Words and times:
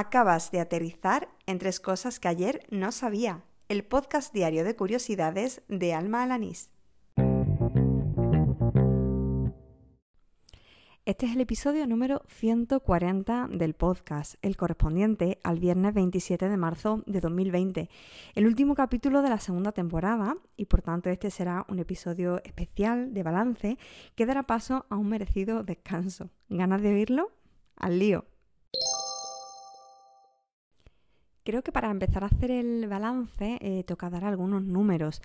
Acabas 0.00 0.52
de 0.52 0.60
aterrizar 0.60 1.28
en 1.46 1.58
tres 1.58 1.80
cosas 1.80 2.20
que 2.20 2.28
ayer 2.28 2.64
no 2.70 2.92
sabía. 2.92 3.42
El 3.68 3.82
podcast 3.84 4.32
diario 4.32 4.62
de 4.62 4.76
curiosidades 4.76 5.62
de 5.66 5.92
Alma 5.92 6.22
Alanís. 6.22 6.70
Este 11.04 11.26
es 11.26 11.32
el 11.32 11.40
episodio 11.40 11.84
número 11.88 12.22
140 12.28 13.48
del 13.50 13.74
podcast, 13.74 14.36
el 14.40 14.56
correspondiente 14.56 15.40
al 15.42 15.58
viernes 15.58 15.94
27 15.94 16.48
de 16.48 16.56
marzo 16.56 17.02
de 17.06 17.20
2020, 17.20 17.90
el 18.36 18.46
último 18.46 18.76
capítulo 18.76 19.20
de 19.20 19.30
la 19.30 19.40
segunda 19.40 19.72
temporada 19.72 20.36
y 20.56 20.66
por 20.66 20.80
tanto 20.80 21.10
este 21.10 21.32
será 21.32 21.66
un 21.68 21.80
episodio 21.80 22.40
especial 22.44 23.12
de 23.12 23.24
balance 23.24 23.78
que 24.14 24.26
dará 24.26 24.44
paso 24.44 24.86
a 24.90 24.96
un 24.96 25.08
merecido 25.08 25.64
descanso. 25.64 26.30
¿Ganas 26.48 26.82
de 26.82 26.94
oírlo? 26.94 27.32
Al 27.74 27.98
lío. 27.98 28.26
Creo 31.48 31.62
que 31.62 31.72
para 31.72 31.90
empezar 31.90 32.24
a 32.24 32.26
hacer 32.26 32.50
el 32.50 32.86
balance 32.88 33.56
eh, 33.62 33.82
toca 33.84 34.10
dar 34.10 34.22
algunos 34.22 34.62
números. 34.62 35.22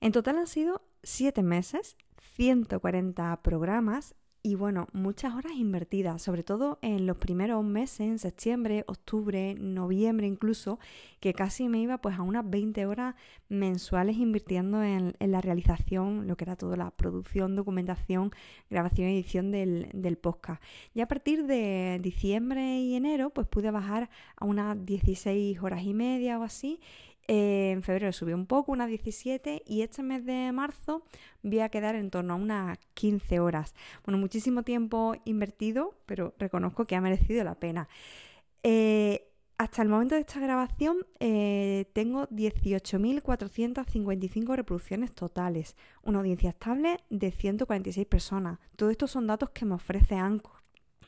En 0.00 0.12
total 0.12 0.38
han 0.38 0.46
sido 0.46 0.80
7 1.02 1.42
meses, 1.42 1.96
140 2.36 3.42
programas 3.42 4.14
y 4.46 4.54
bueno, 4.54 4.86
muchas 4.92 5.34
horas 5.34 5.54
invertidas, 5.56 6.22
sobre 6.22 6.44
todo 6.44 6.78
en 6.80 7.04
los 7.04 7.16
primeros 7.16 7.64
meses, 7.64 8.02
en 8.02 8.20
septiembre, 8.20 8.84
octubre, 8.86 9.56
noviembre 9.58 10.28
incluso, 10.28 10.78
que 11.18 11.34
casi 11.34 11.68
me 11.68 11.80
iba 11.80 11.98
pues 11.98 12.16
a 12.16 12.22
unas 12.22 12.48
20 12.48 12.86
horas 12.86 13.16
mensuales 13.48 14.18
invirtiendo 14.18 14.84
en, 14.84 15.16
la 15.18 15.40
realización, 15.40 16.28
lo 16.28 16.36
que 16.36 16.44
era 16.44 16.54
toda 16.54 16.76
la 16.76 16.92
producción, 16.92 17.56
documentación, 17.56 18.30
grabación 18.70 19.08
y 19.08 19.14
edición 19.14 19.50
del, 19.50 19.88
del 19.92 20.16
podcast. 20.16 20.62
Y 20.94 21.00
a 21.00 21.08
partir 21.08 21.48
de 21.48 21.98
diciembre 22.00 22.78
y 22.78 22.94
enero 22.94 23.30
pues 23.30 23.48
pude 23.48 23.72
bajar 23.72 24.10
a 24.36 24.44
unas 24.44 24.86
16 24.86 25.60
horas 25.60 25.82
y 25.82 25.92
media 25.92 26.38
o 26.38 26.44
así 26.44 26.78
en 27.28 27.82
febrero 27.82 28.12
subió 28.12 28.34
un 28.34 28.46
poco, 28.46 28.72
unas 28.72 28.88
17, 28.88 29.62
y 29.66 29.82
este 29.82 30.02
mes 30.02 30.24
de 30.24 30.50
marzo 30.52 31.04
voy 31.42 31.60
a 31.60 31.68
quedar 31.68 31.94
en 31.94 32.10
torno 32.10 32.34
a 32.34 32.36
unas 32.36 32.78
15 32.94 33.40
horas. 33.40 33.74
Bueno, 34.04 34.18
muchísimo 34.18 34.62
tiempo 34.62 35.14
invertido, 35.24 35.94
pero 36.06 36.34
reconozco 36.38 36.84
que 36.84 36.96
ha 36.96 37.00
merecido 37.00 37.44
la 37.44 37.56
pena. 37.56 37.88
Eh, 38.62 39.28
hasta 39.58 39.80
el 39.80 39.88
momento 39.88 40.14
de 40.14 40.20
esta 40.20 40.38
grabación 40.38 40.98
eh, 41.18 41.86
tengo 41.94 42.28
18.455 42.28 44.54
reproducciones 44.54 45.14
totales, 45.14 45.76
una 46.02 46.18
audiencia 46.18 46.50
estable 46.50 46.98
de 47.08 47.30
146 47.30 48.06
personas. 48.06 48.58
Todo 48.76 48.90
esto 48.90 49.06
son 49.06 49.26
datos 49.26 49.48
que 49.50 49.64
me 49.64 49.74
ofrece 49.74 50.16
Anchor. 50.16 50.55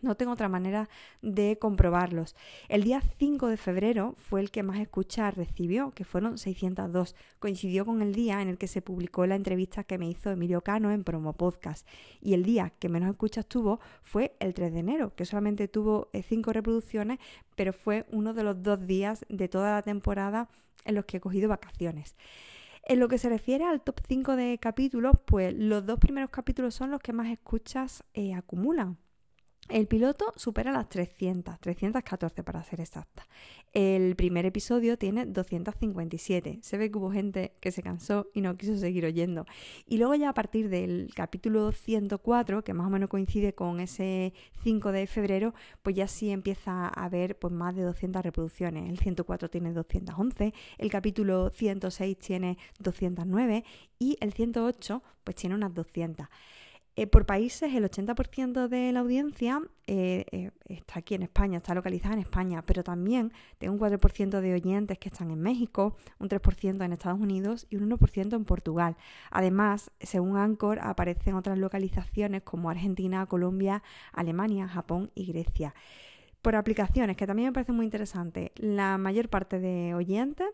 No 0.01 0.15
tengo 0.15 0.33
otra 0.33 0.49
manera 0.49 0.89
de 1.23 1.59
comprobarlos. 1.59 2.37
El 2.69 2.85
día 2.85 3.03
5 3.19 3.49
de 3.49 3.57
febrero 3.57 4.15
fue 4.17 4.41
el 4.41 4.51
que 4.51 4.63
más 4.63 4.79
escuchas 4.79 5.35
recibió, 5.35 5.91
que 5.91 6.05
fueron 6.05 6.39
602. 6.39 7.17
Coincidió 7.39 7.85
con 7.85 8.01
el 8.03 8.15
día 8.15 8.41
en 8.41 8.49
el 8.49 8.59
que 8.59 8.69
se 8.69 8.83
publicó 8.83 9.27
la 9.27 9.35
entrevista 9.35 9.85
que 9.85 9.99
me 9.99 10.09
hizo 10.09 10.31
Emilio 10.31 10.61
Cano 10.61 10.93
en 10.93 11.05
Promo 11.05 11.33
Podcast. 11.33 11.87
Y 12.21 12.35
el 12.35 12.45
día 12.45 12.73
que 12.79 12.89
menos 12.89 13.11
escuchas 13.11 13.47
tuvo 13.47 13.81
fue 14.03 14.37
el 14.39 14.55
3 14.55 14.73
de 14.73 14.81
enero, 14.81 15.15
que 15.15 15.25
solamente 15.25 15.67
tuvo 15.67 16.11
5 16.13 16.51
eh, 16.51 16.55
reproducciones, 16.55 17.19
pero 17.57 17.73
fue 17.73 18.07
uno 18.11 18.35
de 18.35 18.45
los 18.45 18.63
dos 18.63 18.87
días 18.87 19.27
de 19.29 19.49
toda 19.49 19.75
la 19.75 19.83
temporada 19.83 20.49
en 20.85 20.95
los 20.95 21.05
que 21.05 21.17
he 21.17 21.21
cogido 21.21 21.49
vacaciones. 21.49 22.17
En 22.85 23.01
lo 23.01 23.09
que 23.09 23.19
se 23.19 23.29
refiere 23.29 23.65
al 23.65 23.83
top 23.83 24.01
5 24.07 24.37
de 24.37 24.59
capítulos, 24.59 25.17
pues 25.27 25.55
los 25.55 25.85
dos 25.85 25.99
primeros 25.99 26.31
capítulos 26.31 26.75
son 26.75 26.91
los 26.91 27.01
que 27.01 27.13
más 27.13 27.29
escuchas 27.29 28.03
eh, 28.15 28.33
acumulan. 28.33 28.97
El 29.69 29.87
piloto 29.87 30.33
supera 30.37 30.73
las 30.73 30.89
300, 30.89 31.61
314 31.61 32.43
para 32.43 32.65
ser 32.65 32.81
exacta. 32.81 33.27
El 33.75 34.17
primer 34.17 34.47
episodio 34.47 34.97
tiene 34.97 35.27
257. 35.27 36.61
Se 36.63 36.79
ve 36.79 36.91
que 36.91 36.97
hubo 36.97 37.13
gente 37.13 37.53
que 37.61 37.71
se 37.71 37.83
cansó 37.83 38.29
y 38.33 38.41
no 38.41 38.57
quiso 38.57 38.79
seguir 38.79 39.05
oyendo. 39.05 39.45
Y 39.87 39.99
luego 39.99 40.15
ya 40.15 40.31
a 40.31 40.35
partir 40.35 40.71
del 40.71 41.11
capítulo 41.15 41.71
104, 41.71 42.65
que 42.65 42.73
más 42.73 42.87
o 42.87 42.91
menos 42.91 43.11
coincide 43.11 43.55
con 43.55 43.81
ese 43.81 44.33
5 44.63 44.91
de 44.91 45.07
febrero, 45.07 45.53
pues 45.83 45.95
ya 45.95 46.09
sí 46.09 46.31
empieza 46.31 46.87
a 46.89 47.05
haber 47.05 47.39
pues, 47.39 47.53
más 47.53 47.77
de 47.77 47.83
200 47.83 48.23
reproducciones. 48.23 48.89
El 48.89 48.99
104 48.99 49.51
tiene 49.51 49.75
211, 49.75 50.55
el 50.79 50.91
capítulo 50.91 51.51
106 51.51 52.17
tiene 52.17 52.57
209 52.79 53.65
y 53.99 54.17
el 54.23 54.33
108 54.33 55.03
pues 55.25 55.37
tiene 55.37 55.55
unas 55.55 55.75
200. 55.75 56.27
Eh, 56.99 57.07
por 57.07 57.27
países, 57.27 57.73
el 57.73 57.85
80% 57.85 58.67
de 58.67 58.91
la 58.91 58.99
audiencia 58.99 59.63
eh, 59.87 60.25
eh, 60.33 60.51
está 60.65 60.99
aquí 60.99 61.15
en 61.15 61.23
España, 61.23 61.59
está 61.59 61.73
localizada 61.73 62.15
en 62.15 62.19
España, 62.19 62.61
pero 62.67 62.83
también 62.83 63.33
tengo 63.59 63.75
un 63.75 63.79
4% 63.79 64.41
de 64.41 64.53
oyentes 64.53 64.99
que 64.99 65.09
están 65.09 65.31
en 65.31 65.41
México, 65.41 65.97
un 66.19 66.29
3% 66.29 66.85
en 66.85 66.93
Estados 66.93 67.21
Unidos 67.21 67.69
y 67.71 67.77
un 67.77 67.89
1% 67.89 68.35
en 68.35 68.45
Portugal. 68.45 68.97
Además, 69.31 69.93
según 70.01 70.39
Anchor, 70.39 70.81
aparecen 70.83 71.37
otras 71.37 71.57
localizaciones 71.57 72.43
como 72.43 72.69
Argentina, 72.69 73.25
Colombia, 73.27 73.85
Alemania, 74.13 74.67
Japón 74.67 75.13
y 75.15 75.27
Grecia. 75.27 75.77
Por 76.43 76.57
aplicaciones, 76.57 77.17
que 77.17 77.29
también 77.29 77.51
me 77.51 77.53
parece 77.53 77.71
muy 77.71 77.85
interesante, 77.85 78.51
la 78.57 78.99
mayor 78.99 79.29
parte 79.29 79.61
de 79.61 79.95
oyentes 79.95 80.49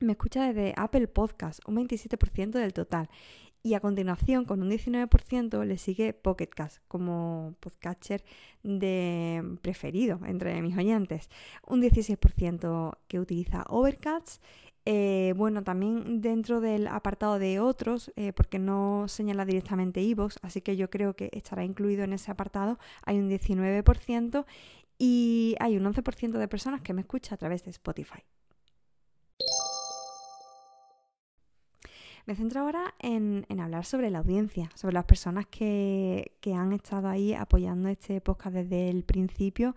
me 0.00 0.12
escucha 0.12 0.46
desde 0.46 0.74
Apple 0.76 1.08
Podcast, 1.08 1.60
un 1.66 1.76
27% 1.76 2.50
del 2.50 2.72
total. 2.72 3.08
Y 3.62 3.74
a 3.74 3.80
continuación, 3.80 4.44
con 4.44 4.62
un 4.62 4.70
19%, 4.70 5.64
le 5.64 5.78
sigue 5.78 6.12
Pocket 6.12 6.50
como 6.86 7.54
podcatcher 7.60 8.24
de 8.62 9.58
preferido 9.62 10.20
entre 10.24 10.60
mis 10.62 10.76
oyentes. 10.76 11.28
Un 11.66 11.82
16% 11.82 12.98
que 13.08 13.20
utiliza 13.20 13.64
Overcast. 13.68 14.42
Eh, 14.84 15.34
bueno, 15.36 15.64
también 15.64 16.22
dentro 16.22 16.60
del 16.60 16.86
apartado 16.86 17.38
de 17.38 17.60
otros, 17.60 18.10
eh, 18.16 18.32
porque 18.32 18.58
no 18.58 19.06
señala 19.06 19.44
directamente 19.44 20.00
iVoox, 20.00 20.36
así 20.40 20.62
que 20.62 20.76
yo 20.76 20.88
creo 20.88 21.14
que 21.14 21.28
estará 21.32 21.62
incluido 21.64 22.04
en 22.04 22.14
ese 22.14 22.30
apartado, 22.30 22.78
hay 23.04 23.18
un 23.18 23.28
19% 23.28 24.46
y 24.98 25.56
hay 25.60 25.76
un 25.76 25.84
11% 25.84 26.38
de 26.38 26.48
personas 26.48 26.80
que 26.80 26.94
me 26.94 27.02
escucha 27.02 27.34
a 27.34 27.38
través 27.38 27.64
de 27.64 27.70
Spotify. 27.70 28.22
Me 32.28 32.36
centro 32.36 32.60
ahora 32.60 32.92
en, 32.98 33.46
hablar 33.58 33.86
sobre 33.86 34.10
la 34.10 34.18
audiencia, 34.18 34.70
sobre 34.74 34.92
las 34.92 35.06
personas 35.06 35.46
que, 35.46 36.32
que 36.42 36.52
han 36.52 36.74
estado 36.74 37.08
ahí 37.08 37.32
apoyando 37.32 37.88
este 37.88 38.20
podcast 38.20 38.54
desde 38.54 38.90
el 38.90 39.02
principio. 39.02 39.74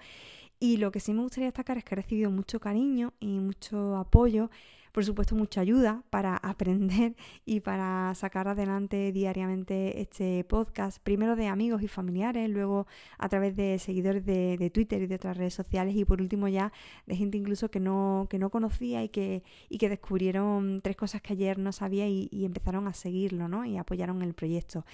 Y 0.59 0.75
lo 0.75 0.91
que 0.91 0.99
sí 0.99 1.13
me 1.13 1.21
gustaría 1.21 1.47
destacar 1.47 1.77
es 1.77 1.85
que 1.85 1.95
he 1.95 2.01
recibido 2.01 2.29
mucho 2.29 2.59
cariño 2.59 3.13
y 3.21 3.39
mucho 3.39 3.95
apoyo 3.95 4.49
por 4.91 5.05
supuesto, 5.05 5.35
mucha 5.35 5.61
ayuda 5.61 6.03
para 6.09 6.35
aprender 6.43 7.15
y 7.45 7.61
para 7.61 8.13
sacar 8.15 8.47
adelante 8.47 9.11
diariamente 9.11 10.01
este 10.01 10.43
podcast, 10.43 11.01
primero 11.01 11.35
de 11.35 11.47
amigos 11.47 11.81
y 11.81 11.87
familiares, 11.87 12.49
luego 12.49 12.87
a 13.17 13.29
través 13.29 13.55
de 13.55 13.79
seguidores 13.79 14.25
de, 14.25 14.69
Twitter 14.73 15.01
y 15.01 15.07
de 15.07 15.15
otras 15.15 15.37
redes 15.37 15.53
sociales 15.53 15.95
y 15.95 16.05
por 16.05 16.21
último 16.21 16.47
ya 16.47 16.71
de 17.05 17.15
gente 17.15 17.37
incluso 17.37 17.69
que 17.69 17.79
no, 17.79 18.27
que 18.29 18.39
no 18.39 18.49
conocía 18.49 19.03
y 19.03 19.09
que, 19.09 19.43
y 19.69 19.77
que 19.77 19.89
descubrieron 19.89 20.79
tres 20.81 20.95
cosas 20.95 21.21
que 21.21 21.33
ayer 21.33 21.57
no 21.57 21.71
sabía 21.71 22.07
y, 22.07 22.29
empezaron 22.45 22.87
a 22.87 22.93
seguirlo 22.93 23.47
¿no? 23.47 23.65
y 23.65 23.77
apoyaron 23.77 24.21
el 24.21 24.33
proyecto. 24.33 24.85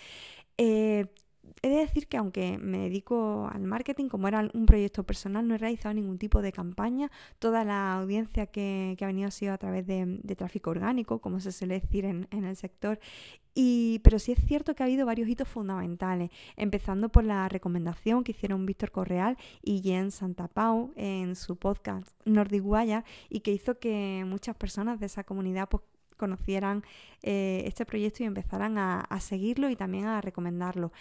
Eh, 0.57 1.07
he 1.61 1.69
de 1.69 1.77
decir 1.77 2.07
que 2.07 2.17
aunque 2.17 2.57
me 2.57 2.77
dedico 2.79 3.49
al 3.51 3.61
marketing, 3.63 4.09
como 4.09 4.27
era 4.27 4.49
un 4.53 4.65
proyecto 4.65 5.03
personal, 5.03 5.47
no 5.47 5.55
he 5.55 5.57
realizado 5.57 5.93
ningún 5.93 6.17
tipo 6.17 6.41
de 6.41 6.51
campaña. 6.51 7.11
Toda 7.39 7.63
la 7.63 7.93
audiencia 7.93 8.47
que, 8.47 8.97
ha 8.99 9.05
venido 9.05 9.27
ha 9.27 9.31
sido 9.31 9.53
a 9.53 9.57
través 9.57 9.85
de, 9.87 10.19
tráfico 10.35 10.69
orgánico, 10.69 11.19
como 11.19 11.39
se 11.39 11.51
suele 11.51 11.79
decir 11.79 12.05
en, 12.05 12.27
el 12.31 12.55
sector. 12.55 12.99
Y, 13.55 13.99
pero 14.03 14.19
sí 14.19 14.33
es 14.33 14.45
cierto 14.45 14.75
que 14.75 14.83
ha 14.83 14.85
habido 14.85 15.05
varios 15.05 15.27
hitos 15.27 15.47
fundamentales, 15.47 16.29
empezando 16.55 17.09
por 17.09 17.23
la 17.23 17.49
recomendación 17.49 18.23
que 18.23 18.31
hicieron 18.31 18.65
Víctor 18.65 18.91
Correal 18.91 19.37
y 19.63 19.81
Jen 19.81 20.11
Santapau 20.11 20.91
en 20.95 21.35
su 21.35 21.55
podcast 21.55 22.07
Nordic 22.25 22.63
Wire 22.63 23.03
y 23.29 23.39
que 23.39 23.51
hizo 23.51 23.79
que 23.79 24.23
muchas 24.27 24.55
personas 24.55 24.99
de 24.99 25.07
esa 25.07 25.23
comunidad 25.23 25.69
pues, 25.69 25.81
conocieran 26.17 26.83
eh, 27.23 27.63
este 27.65 27.85
proyecto 27.85 28.23
y 28.23 28.25
empezaran 28.25 28.77
a, 28.77 29.01
a 29.01 29.19
seguirlo 29.19 29.69
y 29.69 29.75
también 29.75 30.05
a 30.05 30.19
recomendarlo. 30.21 30.91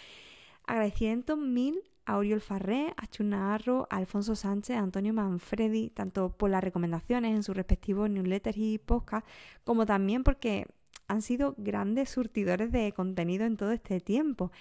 Agradecimientos 0.67 1.37
mil 1.37 1.81
a 2.05 2.17
Oriol 2.17 2.41
Farré, 2.41 2.93
a 2.95 3.07
Chuna 3.07 3.53
Arro, 3.53 3.87
a 3.89 3.97
Alfonso 3.97 4.35
Sánchez, 4.35 4.77
a 4.77 4.79
Antonio 4.79 5.13
Manfredi, 5.13 5.89
tanto 5.89 6.29
por 6.29 6.49
las 6.49 6.63
recomendaciones 6.63 7.35
en 7.35 7.43
sus 7.43 7.55
respectivos 7.55 8.09
newsletters 8.09 8.57
y 8.57 8.77
podcasts, 8.77 9.29
como 9.65 9.85
también 9.85 10.23
porque 10.23 10.67
han 11.07 11.21
sido 11.21 11.55
grandes 11.57 12.09
surtidores 12.09 12.71
de 12.71 12.91
contenido 12.93 13.45
en 13.45 13.57
todo 13.57 13.71
este 13.71 13.99
tiempo. 13.99 14.51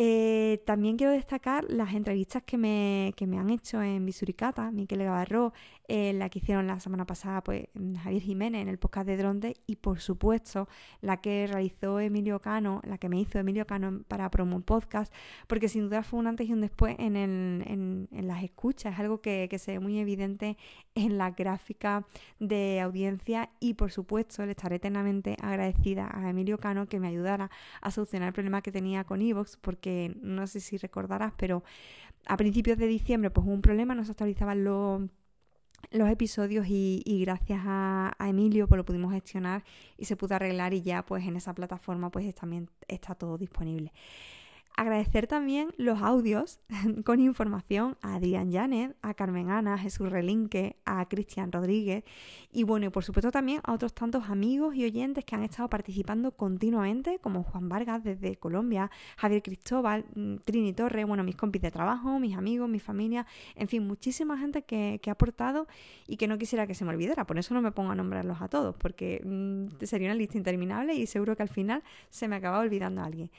Eh, 0.00 0.62
también 0.64 0.96
quiero 0.96 1.12
destacar 1.12 1.64
las 1.68 1.92
entrevistas 1.92 2.44
que 2.44 2.56
me, 2.56 3.12
que 3.16 3.26
me 3.26 3.36
han 3.36 3.50
hecho 3.50 3.82
en 3.82 4.06
Visuricata, 4.06 4.70
Miquel 4.70 5.02
Gavarro, 5.02 5.52
eh, 5.88 6.12
la 6.12 6.28
que 6.28 6.38
hicieron 6.38 6.68
la 6.68 6.78
semana 6.78 7.04
pasada 7.04 7.42
pues, 7.42 7.64
Javier 8.04 8.22
Jiménez 8.22 8.62
en 8.62 8.68
el 8.68 8.78
podcast 8.78 9.08
de 9.08 9.16
Dronte 9.16 9.56
y 9.66 9.74
por 9.74 9.98
supuesto 9.98 10.68
la 11.00 11.20
que 11.20 11.48
realizó 11.48 11.98
Emilio 11.98 12.40
Cano, 12.40 12.80
la 12.84 12.98
que 12.98 13.08
me 13.08 13.18
hizo 13.18 13.40
Emilio 13.40 13.66
Cano 13.66 14.04
para 14.06 14.30
Promo 14.30 14.60
Podcast, 14.60 15.12
porque 15.48 15.68
sin 15.68 15.88
duda 15.88 16.04
fue 16.04 16.20
un 16.20 16.28
antes 16.28 16.48
y 16.48 16.52
un 16.52 16.60
después 16.60 16.94
en 17.00 18.08
las 18.12 18.44
escuchas, 18.44 18.92
es 18.92 19.00
algo 19.00 19.20
que, 19.20 19.48
que 19.50 19.58
se 19.58 19.72
ve 19.72 19.80
muy 19.80 19.98
evidente 19.98 20.56
en 20.94 21.18
la 21.18 21.32
gráfica 21.32 22.06
de 22.38 22.80
audiencia 22.80 23.50
y 23.58 23.74
por 23.74 23.90
supuesto 23.90 24.46
le 24.46 24.52
estaré 24.52 24.76
eternamente 24.76 25.36
agradecida 25.42 26.08
a 26.14 26.30
Emilio 26.30 26.58
Cano 26.58 26.86
que 26.86 27.00
me 27.00 27.08
ayudara 27.08 27.50
a 27.80 27.90
solucionar 27.90 28.28
el 28.28 28.34
problema 28.34 28.62
que 28.62 28.70
tenía 28.70 29.02
con 29.02 29.22
Evox 29.22 29.56
porque 29.56 29.87
no 30.20 30.46
sé 30.46 30.60
si 30.60 30.76
recordarás 30.76 31.32
pero 31.36 31.62
a 32.26 32.36
principios 32.36 32.78
de 32.78 32.86
diciembre 32.86 33.30
pues 33.30 33.46
hubo 33.46 33.54
un 33.54 33.62
problema, 33.62 33.94
no 33.94 34.04
se 34.04 34.12
actualizaban 34.12 34.64
los 34.64 35.02
los 35.90 36.10
episodios 36.10 36.66
y, 36.68 37.02
gracias 37.24 37.60
a, 37.64 38.12
a, 38.18 38.28
Emilio 38.28 38.66
pues 38.66 38.76
lo 38.76 38.84
pudimos 38.84 39.12
gestionar 39.12 39.64
y 39.96 40.06
se 40.06 40.16
pudo 40.16 40.34
arreglar 40.34 40.74
y 40.74 40.82
ya 40.82 41.04
pues 41.04 41.24
en 41.24 41.36
esa 41.36 41.54
plataforma 41.54 42.10
pues 42.10 42.34
también 42.34 42.68
está 42.88 43.14
todo 43.14 43.38
disponible. 43.38 43.92
Agradecer 44.78 45.26
también 45.26 45.74
los 45.76 46.02
audios 46.02 46.60
con 47.04 47.18
información 47.18 47.96
a 48.00 48.14
Adrián 48.14 48.52
Janet, 48.52 48.94
a 49.02 49.12
Carmen 49.14 49.50
Ana, 49.50 49.74
a 49.74 49.78
Jesús 49.78 50.08
Relinque, 50.08 50.76
a 50.84 51.04
Cristian 51.08 51.50
Rodríguez 51.50 52.04
y 52.52 52.62
bueno, 52.62 52.86
y 52.86 52.90
por 52.90 53.02
supuesto 53.02 53.32
también 53.32 53.60
a 53.64 53.72
otros 53.72 53.92
tantos 53.92 54.30
amigos 54.30 54.76
y 54.76 54.84
oyentes 54.84 55.24
que 55.24 55.34
han 55.34 55.42
estado 55.42 55.68
participando 55.68 56.30
continuamente, 56.30 57.18
como 57.18 57.42
Juan 57.42 57.68
Vargas 57.68 58.04
desde 58.04 58.36
Colombia, 58.36 58.88
Javier 59.16 59.42
Cristóbal, 59.42 60.04
mm, 60.14 60.36
Trini 60.44 60.72
Torre, 60.72 61.02
bueno, 61.02 61.24
mis 61.24 61.34
compis 61.34 61.60
de 61.60 61.72
trabajo, 61.72 62.20
mis 62.20 62.36
amigos, 62.36 62.68
mi 62.68 62.78
familia, 62.78 63.26
en 63.56 63.66
fin, 63.66 63.84
muchísima 63.84 64.38
gente 64.38 64.62
que, 64.62 65.00
ha 65.08 65.10
aportado 65.10 65.66
y 66.06 66.18
que 66.18 66.28
no 66.28 66.38
quisiera 66.38 66.68
que 66.68 66.74
se 66.74 66.84
me 66.84 66.90
olvidara. 66.90 67.26
Por 67.26 67.38
eso 67.38 67.52
no 67.52 67.62
me 67.62 67.72
pongo 67.72 67.90
a 67.90 67.96
nombrarlos 67.96 68.40
a 68.42 68.48
todos, 68.48 68.76
porque 68.76 69.22
mm, 69.24 69.84
sería 69.84 70.06
una 70.06 70.14
lista 70.14 70.38
interminable 70.38 70.94
y 70.94 71.06
seguro 71.08 71.34
que 71.34 71.42
al 71.42 71.48
final 71.48 71.82
se 72.10 72.28
me 72.28 72.36
acaba 72.36 72.60
olvidando 72.60 73.00
a 73.00 73.06
alguien. 73.06 73.30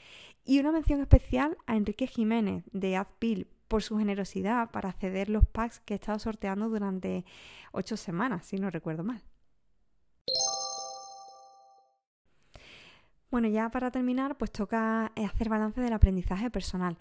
Y 0.44 0.58
una 0.58 0.72
mención 0.72 1.00
especial 1.00 1.29
a 1.38 1.76
Enrique 1.76 2.06
Jiménez 2.06 2.64
de 2.72 2.96
Adpil 2.96 3.46
por 3.68 3.82
su 3.82 3.98
generosidad 3.98 4.70
para 4.70 4.92
ceder 4.92 5.28
los 5.28 5.46
packs 5.46 5.80
que 5.80 5.94
he 5.94 5.96
estado 5.96 6.18
sorteando 6.18 6.68
durante 6.68 7.24
ocho 7.72 7.96
semanas, 7.96 8.46
si 8.46 8.56
no 8.56 8.68
recuerdo 8.70 9.04
mal. 9.04 9.22
Bueno, 13.30 13.46
ya 13.46 13.70
para 13.70 13.92
terminar, 13.92 14.36
pues 14.38 14.50
toca 14.50 15.12
hacer 15.14 15.48
balance 15.48 15.80
del 15.80 15.92
aprendizaje 15.92 16.50
personal. 16.50 16.98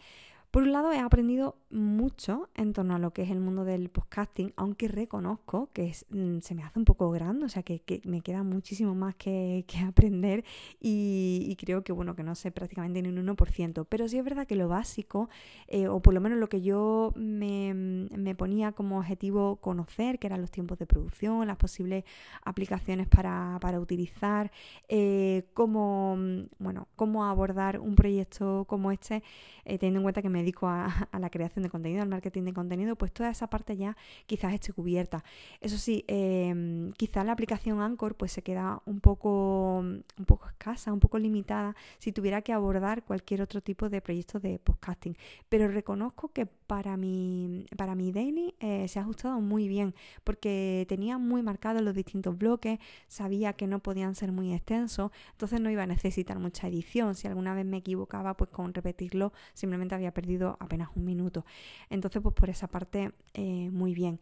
Por 0.52 0.64
un 0.64 0.74
lado, 0.74 0.92
he 0.92 1.00
aprendido 1.00 1.58
mucho 1.72 2.50
en 2.56 2.74
torno 2.74 2.96
a 2.96 3.00
lo 3.00 3.12
que 3.12 3.22
es 3.22 3.30
el 3.30 3.40
mundo 3.40 3.64
del 3.64 3.90
podcasting, 3.90 4.54
aunque 4.56 4.88
reconozco 4.88 5.70
que 5.74 5.94
mm, 6.10 6.40
se 6.40 6.56
me 6.56 6.64
hace 6.64 6.80
un 6.80 6.86
poco 6.86 7.12
grande, 7.12 7.46
o 7.46 7.50
sea, 7.50 7.64
que, 7.64 7.82
me 8.06 8.22
queda 8.22 8.44
muchísimo 8.44 8.96
más 8.96 9.16
que, 9.16 9.66
aprender 9.88 10.44
y, 10.80 11.56
creo 11.60 11.84
que, 11.84 11.92
bueno, 11.92 12.16
que 12.16 12.24
no 12.24 12.36
sé 12.36 12.52
prácticamente 12.52 13.02
ni 13.02 13.10
un 13.10 13.28
1%. 13.28 13.86
Pero 13.88 14.08
sí 14.08 14.18
es 14.18 14.24
verdad 14.24 14.48
que 14.48 14.56
lo 14.56 14.68
básico, 14.68 15.30
eh, 15.68 15.88
o 15.88 16.02
por 16.02 16.14
lo 16.14 16.22
menos 16.22 16.40
lo 16.40 16.50
que 16.50 16.62
yo 16.62 17.14
me, 17.16 18.36
ponía 18.38 18.72
como 18.72 19.00
objetivo 19.00 19.58
conocer, 19.58 20.20
que 20.20 20.28
eran 20.28 20.42
los 20.42 20.52
tiempos 20.52 20.80
de 20.80 20.86
producción, 20.86 21.48
las 21.48 21.58
posibles 21.58 22.04
aplicaciones 22.44 23.08
para, 23.08 23.60
utilizar, 23.80 24.52
eh, 24.88 25.46
cómo, 25.54 26.16
mm, 26.18 26.42
bueno, 26.60 26.88
cómo 26.96 27.26
abordar 27.26 27.80
un 27.80 27.96
proyecto 27.96 28.66
como 28.68 28.92
este, 28.92 29.24
eh, 29.66 29.78
teniendo 29.78 30.00
en 30.00 30.04
cuenta 30.04 30.22
que 30.22 30.30
me 30.30 30.40
dedico 30.40 30.68
a, 30.68 30.88
la 31.20 31.30
creación 31.30 31.59
de 31.64 31.70
contenido, 31.70 32.02
al 32.02 32.10
marketing 32.10 32.44
de 32.44 32.54
contenido, 32.54 32.96
pues 32.96 33.12
toda 33.12 33.30
esa 33.30 33.50
parte 33.50 33.78
ya 33.78 33.96
quizás 34.26 34.54
esté 34.54 34.74
cubierta. 34.74 35.24
Eso 35.62 35.78
sí, 35.78 36.06
eh, 36.08 36.92
quizás 36.98 37.26
la 37.26 37.32
aplicación 37.32 37.82
Anchor 37.82 38.16
pues 38.16 38.32
se 38.32 38.42
queda 38.42 38.82
un 38.86 39.00
poco, 39.00 39.80
un 39.80 40.26
poco 40.26 40.48
escasa, 40.48 40.94
un 40.94 41.00
poco 41.00 41.20
limitada 41.20 41.76
si 41.98 42.12
tuviera 42.12 42.42
que 42.42 42.54
abordar 42.54 43.04
cualquier 43.04 43.42
otro 43.42 43.62
tipo 43.62 43.90
de 43.90 44.02
proyecto 44.02 44.40
de 44.40 44.60
podcasting. 44.60 45.16
Pero 45.50 45.68
reconozco 45.68 46.30
que 46.30 46.46
para 46.46 46.98
mi, 46.98 47.66
para 47.78 47.96
mi 47.96 48.12
daily 48.12 48.56
eh, 48.60 48.88
se 48.88 49.00
ha 49.00 49.02
ajustado 49.02 49.42
muy 49.42 49.68
bien 49.68 49.96
porque 50.24 50.86
tenía 50.88 51.18
muy 51.18 51.42
marcados 51.42 51.82
los 51.82 51.96
distintos 51.96 52.38
bloques, 52.38 52.80
sabía 53.08 53.54
que 53.54 53.68
no 53.68 53.80
podían 53.80 54.16
ser 54.16 54.32
muy 54.32 54.54
extensos, 54.54 55.12
entonces 55.32 55.62
no 55.62 55.70
iba 55.70 55.84
a 55.84 55.88
necesitar 55.88 56.40
mucha 56.40 56.68
edición. 56.68 57.16
Si 57.16 57.28
alguna 57.28 57.54
vez 57.54 57.66
me 57.66 57.78
equivocaba, 57.78 58.36
pues 58.36 58.50
con 58.50 58.74
repetirlo 58.74 59.34
simplemente 59.54 59.96
había 59.96 60.14
perdido 60.14 60.58
apenas 60.60 60.90
un 60.96 61.06
minuto. 61.06 61.46
Entonces, 61.90 62.22
pues 62.22 62.36
por 62.36 62.50
esa 62.50 62.68
parte, 62.68 63.12
eh, 63.34 63.70
muy 63.72 63.94
bien. 63.94 64.20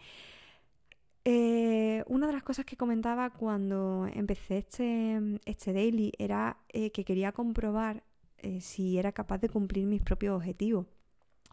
Eh, 1.25 2.03
una 2.07 2.27
de 2.27 2.33
las 2.33 2.43
cosas 2.43 2.65
que 2.65 2.77
comentaba 2.77 3.29
cuando 3.31 4.07
empecé 4.13 4.59
este, 4.59 5.39
este 5.45 5.73
daily 5.73 6.13
era 6.17 6.57
eh, 6.69 6.91
que 6.91 7.03
quería 7.03 7.31
comprobar 7.33 8.03
si 8.61 8.97
era 8.97 9.11
capaz 9.11 9.39
de 9.39 9.49
cumplir 9.49 9.85
mis 9.87 10.01
propios 10.01 10.37
objetivos. 10.37 10.85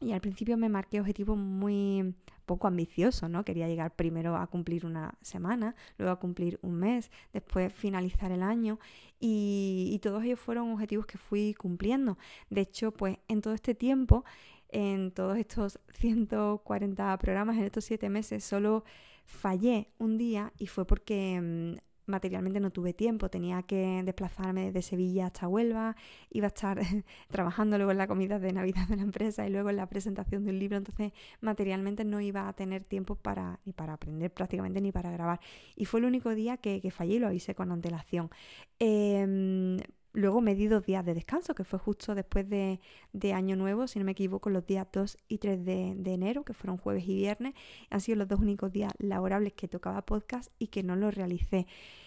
Y 0.00 0.12
al 0.12 0.21
principio 0.21 0.56
me 0.56 0.69
marqué 0.69 1.00
objetivos 1.00 1.38
muy 1.38 2.15
poco 2.47 2.67
ambiciosos, 2.67 3.31
¿no? 3.31 3.44
Quería 3.44 3.69
llegar 3.69 3.94
primero 3.94 4.37
a 4.37 4.47
cumplir 4.49 4.85
una 4.85 5.15
semana, 5.23 5.75
luego 5.99 6.12
a 6.12 6.19
cumplir 6.19 6.59
un 6.62 6.75
mes, 6.75 7.11
después 7.32 7.73
finalizar 7.73 8.32
el 8.32 8.43
año 8.43 8.79
y, 9.20 9.91
y 9.93 9.99
todos 10.00 10.25
ellos 10.25 10.41
fueron 10.41 10.73
objetivos 10.73 11.06
que 11.06 11.17
fui 11.17 11.55
cumpliendo. 11.55 12.19
De 12.50 12.62
hecho, 12.62 12.93
pues 12.93 13.19
en 13.29 13.41
todo 13.41 13.55
este 13.55 13.75
tiempo 13.75 14.25
en 14.75 15.12
todos 15.12 15.38
estos 15.38 15.79
140 15.94 17.17
programas, 17.19 17.56
en 17.56 17.65
estos 17.65 17.85
7 17.85 18.11
meses, 18.11 18.44
solo 18.44 18.85
fallé 19.25 19.88
un 19.99 20.19
día 20.19 20.53
y 20.59 20.67
fue 20.67 20.85
porque 20.85 21.41
mm, 21.41 21.76
materialmente 22.06 22.61
no 22.61 22.71
tuve 22.71 22.93
tiempo, 22.93 23.31
tenía 23.31 23.62
que 23.62 24.03
desplazarme 24.05 24.73
de 24.73 24.82
Sevilla 24.82 25.26
hasta 25.26 25.49
Huelva, 25.49 25.97
iba 26.31 26.47
a 26.47 26.49
estar 26.49 26.81
trabajando 27.29 27.79
luego 27.79 27.93
en 27.93 27.99
la 27.99 28.06
comida 28.09 28.38
de 28.38 28.53
Navidad 28.53 28.87
de 28.88 28.97
la 28.97 29.03
empresa 29.03 29.47
y 29.47 29.50
luego 29.50 29.71
en 29.71 29.76
la 29.76 29.88
presentación 29.88 30.44
de 30.44 30.50
un 30.50 30.59
libro, 30.59 30.77
entonces 30.77 31.12
materialmente 31.41 32.05
no 32.05 32.20
iba 32.20 32.49
a 32.49 32.53
tener 32.53 32.85
tiempo 32.85 33.15
para 33.15 33.61
ni 33.65 33.73
para 33.73 33.94
aprender 33.94 34.32
prácticamente 34.32 34.81
ni 34.81 34.93
para 34.93 35.11
grabar. 35.12 35.41
Y 35.77 35.85
fue 35.87 36.00
el 36.00 36.06
único 36.06 36.35
día 36.35 36.56
que, 36.59 36.82
fallé 36.91 37.15
y 37.15 37.19
lo 37.20 37.29
avisé 37.29 37.55
con 37.55 37.73
antelación. 37.73 38.29
Em, 38.79 39.79
Luego 40.14 40.40
me 40.40 40.55
di 40.55 40.69
dos 40.69 40.87
días 40.87 41.05
de 41.05 41.12
descanso, 41.12 41.56
que 41.56 41.64
fue 41.64 41.81
justo 41.81 42.14
después 42.14 42.49
de, 42.49 42.78
Año 43.34 43.56
Nuevo, 43.56 43.88
si 43.88 43.99
no 43.99 44.05
me 44.05 44.12
equivoco, 44.12 44.49
los 44.49 44.64
días 44.64 44.87
2 44.93 45.19
y 45.26 45.38
3 45.38 45.64
de, 45.64 46.14
enero, 46.14 46.44
que 46.44 46.55
fueron 46.55 46.78
jueves 46.78 47.05
y 47.08 47.16
viernes. 47.16 47.55
Han 47.90 48.00
sido 48.00 48.19
los 48.19 48.28
dos 48.28 48.38
únicos 48.38 48.72
días 48.72 48.93
laborables 48.99 49.55
que 49.55 49.66
tocaba 49.66 50.06
podcast 50.06 50.52
y 50.61 50.69
que 50.69 50.84
no 50.84 50.94
lo 50.94 51.11
realicé. 51.11 51.66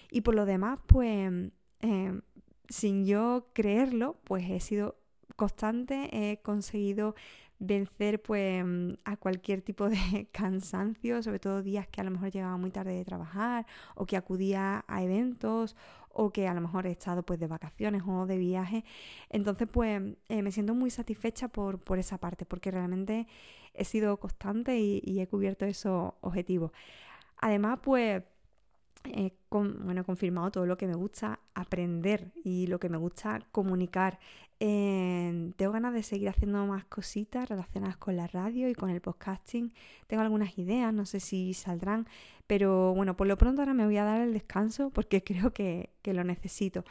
Y 0.09 0.21
por 0.21 0.35
lo 0.35 0.45
demás, 0.45 0.79
pues, 0.87 1.51
eh, 1.81 2.21
sin 2.69 3.05
yo 3.05 3.49
creerlo, 3.53 4.17
pues 4.23 4.49
he 4.49 4.61
sido 4.61 4.95
constante, 5.35 6.09
he 6.13 6.37
conseguido 6.41 7.13
vencer 7.59 8.21
pues 8.21 8.63
a 9.05 9.17
cualquier 9.17 9.61
tipo 9.61 9.89
de 9.89 10.27
cansancio, 10.31 11.23
sobre 11.23 11.39
todo 11.39 11.63
días 11.63 11.87
que 11.87 12.01
a 12.01 12.03
lo 12.03 12.11
mejor 12.11 12.31
llegaba 12.31 12.57
muy 12.57 12.71
tarde 12.71 12.93
de 12.93 13.05
trabajar 13.05 13.65
o 13.95 14.05
que 14.05 14.17
acudía 14.17 14.85
a 14.87 15.03
eventos 15.03 15.75
o 16.09 16.31
que 16.31 16.47
a 16.47 16.53
lo 16.53 16.61
mejor 16.61 16.87
he 16.87 16.91
estado 16.91 17.23
pues 17.23 17.39
de 17.39 17.47
vacaciones 17.47 18.01
o 18.07 18.25
de 18.25 18.37
viaje. 18.37 18.83
Entonces 19.29 19.67
pues 19.71 20.01
eh, 20.29 20.41
me 20.41 20.51
siento 20.51 20.73
muy 20.73 20.89
satisfecha 20.89 21.47
por, 21.47 21.79
por, 21.79 21.99
esa 21.99 22.17
parte 22.17 22.45
porque 22.45 22.71
realmente 22.71 23.27
he 23.73 23.85
sido 23.85 24.17
constante 24.17 24.79
y, 24.79 25.19
he 25.19 25.27
cubierto 25.27 25.65
esos 25.65 26.13
objetivos. 26.21 26.71
Además 27.37 27.79
pues 27.83 28.23
he 29.13 29.33
bueno, 29.49 30.03
confirmado 30.03 30.51
todo 30.51 30.65
lo 30.65 30.77
que 30.77 30.87
me 30.87 30.95
gusta 30.95 31.39
aprender 31.53 32.31
y 32.43 32.67
lo 32.67 32.79
que 32.79 32.89
me 32.89 32.97
gusta 32.97 33.41
comunicar. 33.51 34.19
Eh, 34.59 35.51
tengo 35.55 35.71
ganas 35.71 35.93
de 35.93 36.01
seguir 36.01 36.29
haciendo 36.29 36.65
más 36.65 36.85
cositas 36.85 37.47
relacionadas 37.47 37.97
con 37.97 38.17
la 38.17 38.27
radio 38.27 38.69
y 38.69 38.73
con 38.73 38.89
el 38.89 39.01
podcasting. 39.01 39.73
Tengo 40.07 40.23
algunas 40.23 40.57
ideas, 40.57 40.93
no 40.93 41.05
sé 41.05 41.19
si 41.19 41.53
saldrán, 41.53 42.07
pero 42.47 42.93
bueno, 42.95 43.15
por 43.15 43.27
lo 43.27 43.37
pronto 43.37 43.61
ahora 43.61 43.73
me 43.73 43.85
voy 43.85 43.97
a 43.97 44.03
dar 44.03 44.21
el 44.21 44.33
descanso 44.33 44.89
porque 44.89 45.23
creo 45.23 45.53
que, 45.53 45.91
lo 46.05 46.23
necesito. 46.23 46.83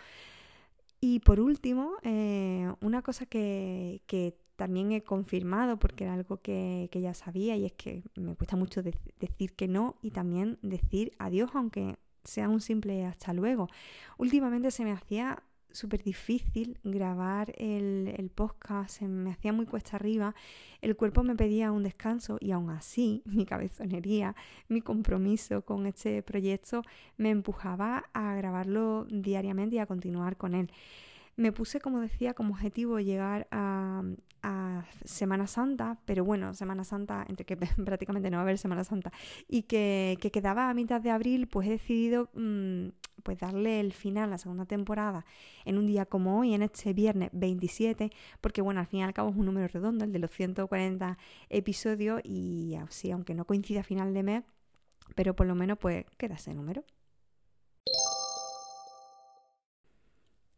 Y 1.01 1.21
por 1.21 1.41
último, 1.41 1.97
eh, 2.03 2.73
una 2.81 3.03
cosa 3.03 3.27
que, 3.27 4.03
también 4.57 4.91
he 4.93 5.03
confirmado 5.03 5.79
porque 5.79 6.05
era 6.05 6.15
algo 6.15 6.39
que, 6.39 6.89
ya 6.93 7.13
sabía 7.13 7.57
y 7.57 7.67
es 7.67 7.73
que 7.73 8.03
me 8.15 8.35
cuesta 8.37 8.57
mucho 8.57 8.83
decir 8.83 9.55
que 9.55 9.69
no 9.69 9.97
y 10.01 10.13
también 10.13 10.59
decir 10.63 11.13
adiós 11.19 11.51
aunque 11.53 11.97
sea 12.27 12.49
un 12.49 12.61
simple 12.61 13.05
hasta 13.07 13.33
luego. 13.33 13.69
Últimamente 14.19 14.71
se 14.71 14.85
me 14.85 14.93
hacía 14.93 15.43
súper 15.77 16.03
difícil 16.03 16.79
grabar 16.83 17.53
el, 17.59 18.31
podcast, 18.35 18.99
se 18.99 19.09
me 19.09 19.31
hacía 19.31 19.53
muy 19.53 19.67
cuesta 19.67 19.97
arriba, 19.97 20.35
el 20.81 20.97
cuerpo 20.97 21.23
me 21.23 21.37
pedía 21.37 21.71
un 21.71 21.83
descanso 21.83 22.39
y 22.41 22.51
aún 22.51 22.71
así 22.71 23.23
mi 23.27 23.45
cabezonería, 23.45 24.35
mi 24.69 24.81
compromiso 24.81 25.63
con 25.63 25.87
este 25.87 26.23
proyecto 26.23 26.83
me 27.17 27.31
empujaba 27.31 28.05
a 28.15 28.35
grabarlo 28.35 29.07
diariamente 29.11 29.77
y 29.77 29.79
a 29.79 29.87
continuar 29.87 30.37
con 30.37 30.55
él. 30.55 30.71
Me 31.37 31.53
puse, 31.53 31.81
como 31.81 32.01
decía, 32.01 32.33
como 32.33 32.55
objetivo 32.55 32.99
llegar 33.01 33.47
a, 33.51 34.03
Semana 35.05 35.49
Santa, 35.49 35.99
pero 36.05 36.25
bueno, 36.25 36.55
Semana 36.55 36.85
Santa, 36.85 37.27
entre 37.29 37.45
que 37.45 37.57
prácticamente 37.85 38.31
no 38.31 38.37
va 38.37 38.43
a 38.43 38.45
haber 38.45 38.59
Semana 38.59 38.85
Santa, 38.85 39.11
y 39.49 39.63
que, 39.63 40.19
quedaba 40.33 40.71
a 40.71 40.75
mitad 40.75 41.01
de 41.01 41.11
abril, 41.11 41.49
pues 41.49 41.67
he 41.67 41.73
decidido 41.73 42.31
mm, 42.35 42.91
pues 43.25 43.39
darle 43.39 43.81
el 43.81 43.93
final 43.93 44.29
a 44.29 44.33
la 44.33 44.39
segunda 44.39 44.65
temporada 44.65 45.25
en 45.65 45.79
un 45.79 45.87
día 45.87 46.07
como 46.07 46.39
hoy, 46.39 46.55
en 46.55 46.63
este 46.63 46.93
viernes 46.93 47.31
27, 47.33 48.13
porque 48.41 48.63
bueno, 48.63 48.79
al 48.79 48.87
fin 48.87 49.01
y 49.01 49.03
al 49.03 49.15
cabo 49.15 49.31
es 49.31 49.37
un 49.37 49.47
número 49.47 49.67
redondo, 49.67 50.05
el 50.05 50.13
de 50.13 50.21
los 50.21 50.31
140 50.31 51.19
episodios, 51.49 52.21
y 52.23 52.77
así, 52.77 53.11
aunque 53.11 53.35
no 53.35 53.47
coincida 53.47 53.81
a 53.81 53.85
final 53.85 54.15
de 54.15 54.23
mes, 54.23 54.45
pero 55.17 55.35
por 55.35 55.49
lo 55.49 55.57
menos 55.57 55.79
pues 55.79 56.05
queda 56.19 56.37
ese 56.37 56.55
número. 56.55 56.85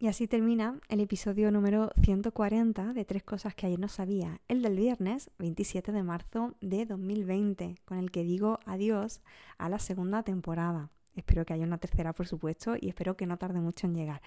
Y 0.08 0.10
así 0.10 0.26
termina 0.26 0.80
el 0.88 1.00
episodio 1.00 1.50
número 1.50 1.90
140 2.02 2.94
de 2.94 3.04
Tres 3.04 3.22
Cosas 3.22 3.54
que 3.54 3.66
ayer 3.66 3.78
no 3.78 3.88
sabía, 3.88 4.40
el 4.48 4.62
del 4.62 4.74
viernes 4.74 5.30
27 5.38 5.92
de 5.92 6.02
marzo 6.02 6.54
de 6.62 6.86
2020, 6.86 7.74
con 7.84 7.98
el 7.98 8.10
que 8.10 8.24
digo 8.24 8.58
adiós 8.64 9.20
a 9.58 9.68
la 9.68 9.78
segunda 9.78 10.22
temporada. 10.22 10.88
Espero 11.14 11.44
que 11.44 11.52
haya 11.52 11.66
una 11.66 11.76
tercera, 11.76 12.14
por 12.14 12.26
supuesto, 12.26 12.74
y 12.80 12.88
espero 12.88 13.18
que 13.18 13.26
no 13.26 13.36
tarde 13.36 13.60
mucho 13.60 13.86
en 13.86 13.96
llegar. 13.96 14.22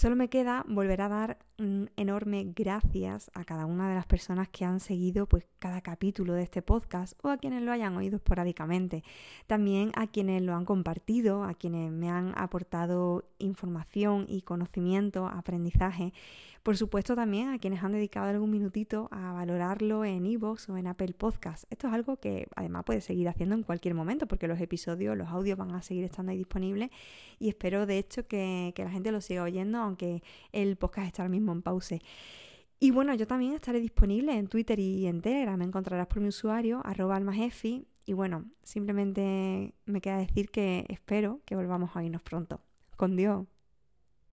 Solo 0.00 0.16
me 0.16 0.30
queda 0.30 0.64
volver 0.66 1.02
a 1.02 1.10
dar 1.10 1.38
un 1.58 1.90
enorme 1.98 2.50
gracias 2.56 3.30
a 3.34 3.44
cada 3.44 3.66
una 3.66 3.86
de 3.86 3.94
las 3.94 4.06
personas 4.06 4.48
que 4.48 4.64
han 4.64 4.80
seguido 4.80 5.26
pues 5.26 5.44
cada 5.58 5.82
capítulo 5.82 6.32
de 6.32 6.42
este 6.42 6.62
podcast 6.62 7.12
o 7.22 7.28
a 7.28 7.36
quienes 7.36 7.60
lo 7.60 7.70
hayan 7.70 7.94
oído 7.98 8.16
esporádicamente. 8.16 9.04
También 9.46 9.92
a 9.96 10.06
quienes 10.06 10.40
lo 10.40 10.54
han 10.54 10.64
compartido, 10.64 11.44
a 11.44 11.52
quienes 11.52 11.92
me 11.92 12.08
han 12.08 12.32
aportado 12.34 13.24
información 13.38 14.24
y 14.26 14.40
conocimiento, 14.40 15.26
aprendizaje 15.26 16.14
por 16.62 16.76
supuesto 16.76 17.14
también 17.14 17.48
a 17.48 17.58
quienes 17.58 17.82
han 17.82 17.92
dedicado 17.92 18.28
algún 18.28 18.50
minutito 18.50 19.08
a 19.10 19.32
valorarlo 19.32 20.04
en 20.04 20.26
iVoox 20.26 20.68
o 20.68 20.76
en 20.76 20.86
Apple 20.88 21.14
Podcast. 21.14 21.64
Esto 21.70 21.88
es 21.88 21.94
algo 21.94 22.18
que 22.18 22.48
además 22.54 22.84
puedes 22.84 23.04
seguir 23.04 23.28
haciendo 23.28 23.54
en 23.54 23.62
cualquier 23.62 23.94
momento 23.94 24.26
porque 24.26 24.46
los 24.46 24.60
episodios, 24.60 25.16
los 25.16 25.28
audios 25.28 25.56
van 25.56 25.70
a 25.72 25.82
seguir 25.82 26.04
estando 26.04 26.32
ahí 26.32 26.38
disponibles 26.38 26.90
y 27.38 27.48
espero 27.48 27.86
de 27.86 27.98
hecho 27.98 28.26
que, 28.26 28.74
la 28.76 28.90
gente 28.90 29.12
lo 29.12 29.20
siga 29.20 29.42
oyendo 29.42 29.78
aunque 29.78 30.22
el 30.52 30.76
podcast 30.76 31.06
está 31.06 31.22
ahora 31.22 31.30
mismo 31.30 31.52
en 31.52 31.62
pause. 31.62 32.00
Y 32.78 32.90
bueno, 32.92 33.14
yo 33.14 33.26
también 33.26 33.52
estaré 33.52 33.80
disponible 33.80 34.36
en 34.36 34.46
Twitter 34.46 34.78
y 34.78 35.06
en 35.06 35.20
Telegram. 35.20 35.58
Me 35.58 35.66
encontrarás 35.66 36.06
por 36.06 36.20
mi 36.20 36.28
usuario, 36.28 36.80
arroba 36.84 37.16
almajefi. 37.16 37.86
Y 38.06 38.14
bueno, 38.14 38.46
simplemente 38.62 39.74
me 39.84 40.00
queda 40.00 40.16
decir 40.16 40.50
que 40.50 40.86
espero 40.88 41.40
que 41.44 41.56
volvamos 41.56 41.94
a 41.94 42.02
irnos 42.02 42.22
pronto. 42.22 42.62
Con 42.96 43.16
Dios. 43.16 43.46